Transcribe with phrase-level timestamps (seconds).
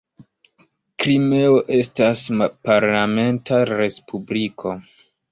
[1.01, 2.23] Krimeo estas
[2.69, 4.73] parlamenta respubliko.